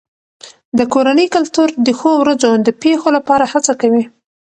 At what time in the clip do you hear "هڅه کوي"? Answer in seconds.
3.53-4.03